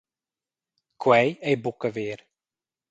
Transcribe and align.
Quei 1.01 1.29
ei 1.49 1.55
buca 1.63 1.89
ver. 1.97 2.19